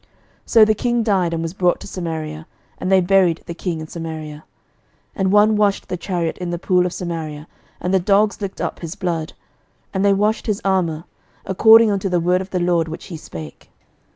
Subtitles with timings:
[0.01, 0.09] 11:022:037
[0.47, 2.47] So the king died, and was brought to Samaria;
[2.79, 4.43] and they buried the king in Samaria.
[5.11, 7.47] 11:022:038 And one washed the chariot in the pool of Samaria;
[7.79, 9.33] and the dogs licked up his blood;
[9.93, 11.03] and they washed his armour;
[11.45, 13.69] according unto the word of the LORD which he spake.